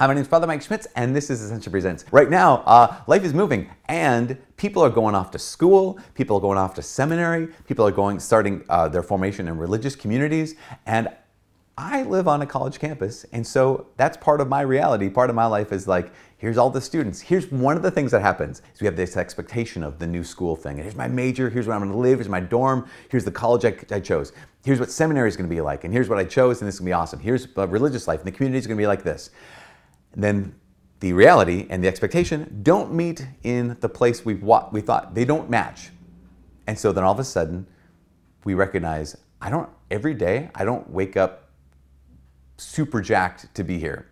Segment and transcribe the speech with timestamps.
[0.00, 2.06] Hi, my name is Father Mike Schmitz, and this is Ascension Presents.
[2.10, 6.40] Right now, uh, life is moving, and people are going off to school, people are
[6.40, 10.54] going off to seminary, people are going starting uh, their formation in religious communities,
[10.86, 11.10] and
[11.76, 15.10] I live on a college campus, and so that's part of my reality.
[15.10, 17.20] Part of my life is like, here's all the students.
[17.20, 20.24] Here's one of the things that happens is we have this expectation of the new
[20.24, 20.76] school thing.
[20.76, 23.30] And here's my major, here's where I'm going to live, here's my dorm, here's the
[23.30, 24.32] college I, I chose.
[24.64, 26.76] Here's what seminary is going to be like, and here's what I chose, and this
[26.76, 27.20] is going to be awesome.
[27.20, 29.28] Here's religious life, and the community is going to be like this
[30.14, 30.54] then
[31.00, 35.48] the reality and the expectation don't meet in the place we we thought they don't
[35.48, 35.90] match.
[36.66, 37.66] And so then all of a sudden
[38.44, 41.48] we recognize I don't every day I don't wake up
[42.58, 44.06] super jacked to be here.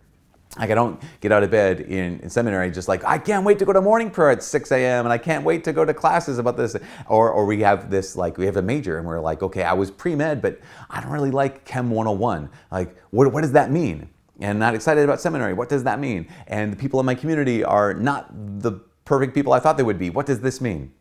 [0.59, 3.59] Like I don't get out of bed in, in, seminary just like I can't wait
[3.59, 5.05] to go to morning prayer at 6 a.m.
[5.05, 6.75] and I can't wait to go to classes about this.
[7.07, 9.75] Or or we have this like we have a major and we're like, okay, I
[9.75, 12.49] was pre-med, but I don't really like Chem 101.
[12.73, 14.09] Like what, what does that mean?
[14.41, 15.53] And not excited about seminary.
[15.53, 16.29] What does that mean?
[16.47, 18.73] And the people in my community are not the
[19.05, 20.11] perfect people I thought they would be.
[20.11, 20.93] What does this mean?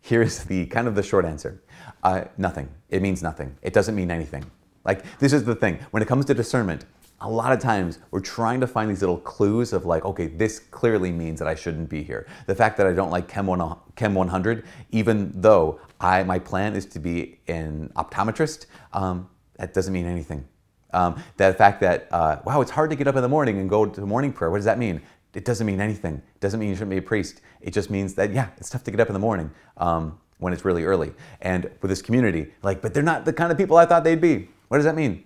[0.00, 1.62] Here's the kind of the short answer.
[2.02, 2.68] Uh, nothing.
[2.88, 3.56] It means nothing.
[3.62, 4.44] It doesn't mean anything.
[4.84, 5.78] Like this is the thing.
[5.92, 6.84] When it comes to discernment,
[7.20, 10.58] a lot of times we're trying to find these little clues of like, okay, this
[10.58, 12.26] clearly means that I shouldn't be here.
[12.46, 16.74] The fact that I don't like Chem, 1, Chem 100, even though I my plan
[16.74, 20.48] is to be an optometrist, um, that doesn't mean anything.
[20.92, 23.68] Um, the fact that, uh, wow, it's hard to get up in the morning and
[23.68, 24.50] go to morning prayer.
[24.50, 25.00] What does that mean?
[25.34, 26.16] It doesn't mean anything.
[26.16, 27.40] It doesn't mean you shouldn't be a priest.
[27.60, 30.52] It just means that, yeah, it's tough to get up in the morning um, when
[30.52, 31.12] it's really early.
[31.40, 34.20] And with this community, like, but they're not the kind of people I thought they'd
[34.20, 34.48] be.
[34.68, 35.24] What does that mean?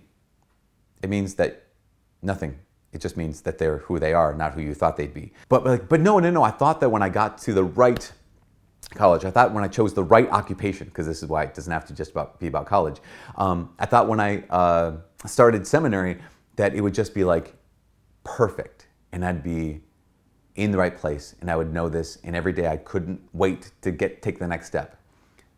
[1.01, 1.67] It means that
[2.21, 2.57] nothing.
[2.93, 5.33] It just means that they're who they are, not who you thought they'd be.
[5.49, 6.43] But, but, but no, no, no.
[6.43, 8.11] I thought that when I got to the right
[8.95, 9.25] college.
[9.25, 11.85] I thought when I chose the right occupation, because this is why it doesn't have
[11.85, 12.99] to just about, be about college.
[13.37, 16.19] Um, I thought when I uh, started seminary
[16.55, 17.55] that it would just be like
[18.23, 19.81] perfect, and I'd be
[20.55, 23.71] in the right place, and I would know this, and every day I couldn't wait
[23.81, 24.99] to get take the next step.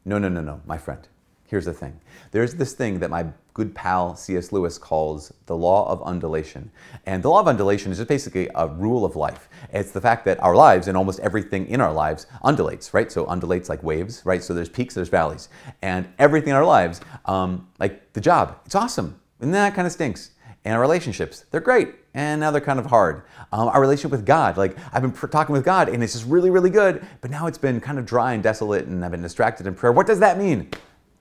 [0.05, 1.07] No, no, no, no, my friend.
[1.49, 1.99] Here's the thing.
[2.29, 4.51] There's this thing that my good pal C.S.
[4.51, 6.69] Lewis calls the law of undulation.
[7.07, 9.49] And the law of undulation is just basically a rule of life.
[9.73, 13.11] It's the fact that our lives and almost everything in our lives undulates, right?
[13.11, 14.43] So undulates like waves, right?
[14.43, 15.49] So there's peaks, there's valleys.
[15.81, 19.19] And everything in our lives, um, like the job, it's awesome.
[19.39, 20.29] And that kind of stinks.
[20.65, 21.95] And our relationships, they're great.
[22.13, 23.23] And now they're kind of hard.
[23.51, 26.27] Um, our relationship with God, like I've been pr- talking with God and it's just
[26.27, 29.23] really, really good, but now it's been kind of dry and desolate and I've been
[29.23, 29.91] distracted in prayer.
[29.91, 30.69] What does that mean?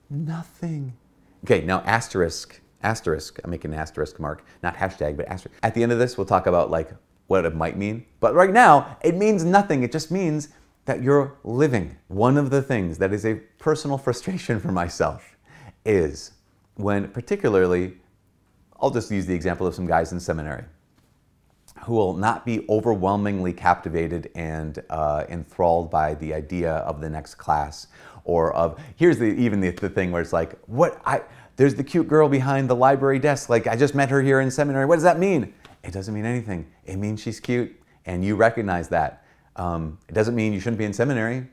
[0.09, 0.93] Nothing.
[1.45, 5.57] Okay, now asterisk, asterisk, I'm making an asterisk mark, not hashtag, but asterisk.
[5.63, 6.91] At the end of this, we'll talk about like
[7.27, 8.05] what it might mean.
[8.19, 9.83] But right now, it means nothing.
[9.83, 10.49] It just means
[10.85, 11.95] that you're living.
[12.07, 15.37] One of the things that is a personal frustration for myself
[15.85, 16.31] is
[16.75, 17.97] when, particularly,
[18.79, 20.63] I'll just use the example of some guys in seminary
[21.83, 27.35] who will not be overwhelmingly captivated and uh, enthralled by the idea of the next
[27.35, 27.87] class
[28.23, 31.21] or of here's the even the, the thing where it's like what I
[31.55, 33.49] there's the cute girl behind the library desk.
[33.49, 34.85] Like I just met her here in seminary.
[34.85, 35.53] What does that mean?
[35.83, 36.65] It doesn't mean anything.
[36.85, 37.75] It means she's cute
[38.05, 39.23] and you recognize that.
[39.55, 41.47] Um, it doesn't mean you shouldn't be in seminary.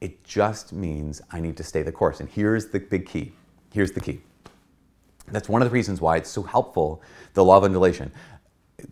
[0.00, 2.20] It just means I need to stay the course.
[2.20, 3.32] And here's the big key.
[3.72, 4.20] Here's the key.
[5.28, 7.02] That's one of the reasons why it's so helpful
[7.34, 8.10] the law of undulation.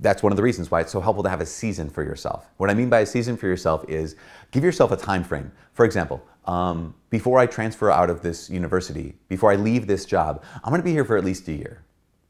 [0.00, 2.48] That's one of the reasons why it's so helpful to have a season for yourself.
[2.58, 4.14] What I mean by a season for yourself is
[4.50, 5.50] give yourself a time frame.
[5.72, 10.42] For example, um, before I transfer out of this university, before I leave this job,
[10.64, 11.84] I'm going to be here for at least a year.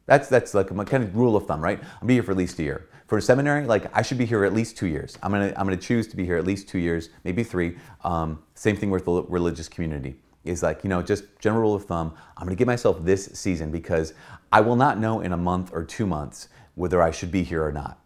[0.05, 1.81] That's that's like a kind of rule of thumb, right?
[2.01, 2.89] I'm be here for at least a year.
[3.07, 5.17] For a seminary, like I should be here at least two years.
[5.23, 7.77] I'm gonna I'm gonna choose to be here at least two years, maybe three.
[8.05, 10.17] Um, same thing with the religious community.
[10.45, 12.15] Is like you know just general rule of thumb.
[12.37, 14.13] I'm gonna give myself this season because
[14.53, 17.65] I will not know in a month or two months whether I should be here
[17.65, 17.99] or not.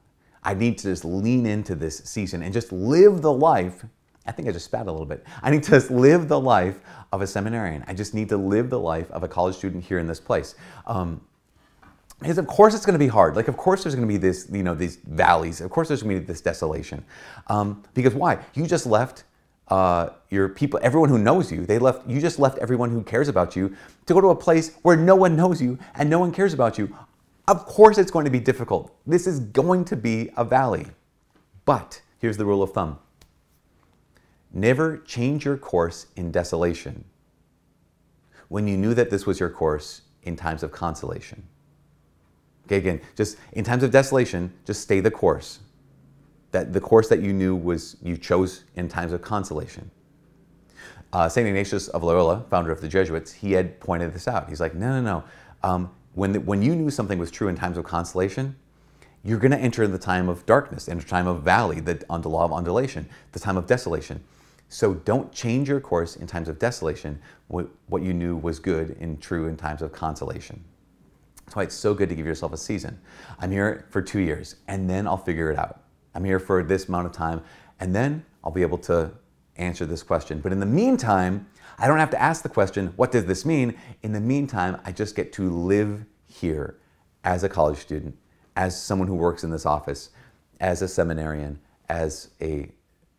[0.43, 3.85] I need to just lean into this season and just live the life.
[4.27, 5.25] I think I just spat a little bit.
[5.43, 6.81] I need to live the life
[7.13, 7.85] of a seminarian.
[7.87, 10.55] I just need to live the life of a college student here in this place.
[10.87, 11.21] Um,
[12.21, 13.37] because of course it's going to be hard.
[13.37, 15.61] Like of course there's going to be this, you know, these valleys.
[15.61, 17.05] Of course there's going to be this desolation.
[17.49, 18.39] Um, because why?
[18.55, 19.25] You just left
[19.69, 21.67] uh, your people, everyone who knows you.
[21.67, 22.07] They left.
[22.09, 25.17] You just left everyone who cares about you to go to a place where no
[25.17, 26.95] one knows you and no one cares about you
[27.47, 28.95] of course, it's going to be difficult.
[29.07, 30.87] This is going to be a valley.
[31.65, 32.99] But here's the rule of thumb
[34.55, 37.05] never change your course in desolation
[38.49, 41.43] when you knew that this was your course in times of consolation.
[42.67, 45.59] Okay, again, just in times of desolation, just stay the course.
[46.53, 49.91] That the course that you knew was you chose in times of consolation.
[51.13, 54.49] Uh, Saint Ignatius of Loyola, founder of the Jesuits, he had pointed this out.
[54.49, 55.25] He's like, no, no, no.
[55.63, 58.57] Um, when, the, when you knew something was true in times of consolation,
[59.25, 62.23] you're going to enter in the time of darkness, enter time of valley, the, on
[62.23, 64.23] the law of undulation, the time of desolation.
[64.69, 67.69] So don't change your course in times of desolation, what,
[68.03, 70.65] you knew was good and true in times of consolation.
[71.45, 72.99] That's why it's so good to give yourself a season.
[73.39, 75.83] I'm here for two years, and then I'll figure it out.
[76.15, 77.43] I'm here for this amount of time,
[77.81, 79.13] and then I'll be able to
[79.57, 80.41] answer this question.
[80.41, 81.47] But in the meantime,
[81.79, 83.77] I don't have to ask the question, what does this mean?
[84.03, 86.79] In the meantime, I just get to live here
[87.25, 88.17] as a college student,
[88.57, 90.11] as someone who works in this office,
[90.61, 91.59] as a seminarian,
[91.89, 92.71] as a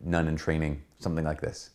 [0.02, 1.72] nun in training, something like this.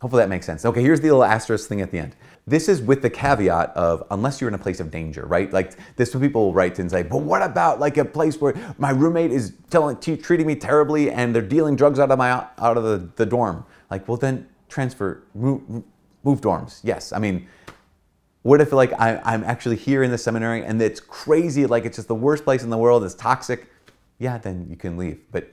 [0.00, 0.64] Hopefully that makes sense.
[0.66, 2.14] Okay, here's the little asterisk thing at the end.
[2.46, 5.50] This is with the caveat of unless you're in a place of danger, right?
[5.52, 8.90] Like this, when people write and say, "But what about like a place where my
[8.90, 12.76] roommate is telling, t- treating me terribly, and they're dealing drugs out of my out
[12.76, 15.62] of the, the dorm?" Like, well, then transfer, move,
[16.22, 16.80] move dorms.
[16.82, 17.48] Yes, I mean,
[18.42, 21.96] what if like I, I'm actually here in the seminary and it's crazy, like it's
[21.96, 23.66] just the worst place in the world, it's toxic?
[24.18, 25.20] Yeah, then you can leave.
[25.32, 25.50] But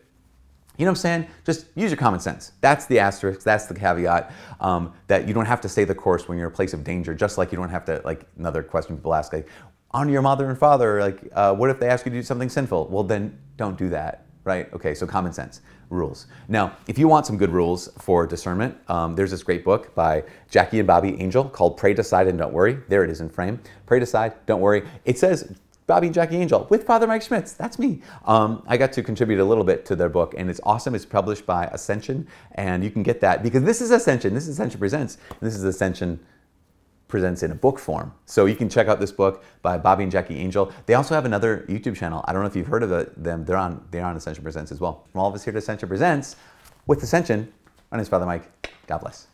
[0.77, 1.27] you know what I'm saying?
[1.45, 2.53] Just use your common sense.
[2.61, 3.43] That's the asterisk.
[3.43, 4.31] That's the caveat.
[4.59, 6.83] Um, that you don't have to stay the course when you're in a place of
[6.83, 7.13] danger.
[7.13, 9.47] Just like you don't have to like another question people ask, like
[9.91, 10.99] honor your mother and father.
[10.99, 12.87] Like, uh, what if they ask you to do something sinful?
[12.87, 14.71] Well, then don't do that, right?
[14.73, 16.25] Okay, so common sense rules.
[16.47, 20.23] Now, if you want some good rules for discernment, um, there's this great book by
[20.49, 23.59] Jackie and Bobby Angel called "Pray, Decide, and Don't Worry." There it is in frame.
[23.85, 24.87] Pray, decide, don't worry.
[25.05, 25.55] It says
[25.85, 27.53] Bobby and Jackie Angel with Father Mike Schmitz.
[27.53, 28.01] That's me.
[28.25, 30.95] Um, I got to contribute a little bit to their book, and it's awesome.
[30.95, 34.33] It's published by Ascension, and you can get that because this is Ascension.
[34.33, 36.19] This is Ascension Presents, and this is Ascension
[37.07, 38.13] Presents in a book form.
[38.25, 40.71] So you can check out this book by Bobby and Jackie Angel.
[40.85, 42.23] They also have another YouTube channel.
[42.27, 43.45] I don't know if you've heard of them.
[43.45, 45.05] They're on they're on Ascension Presents as well.
[45.11, 46.37] From all of us here at Ascension Presents,
[46.87, 47.51] with Ascension,
[47.91, 48.49] my name is Father Mike.
[48.87, 49.27] God bless.